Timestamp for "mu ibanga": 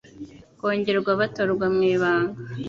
1.75-2.39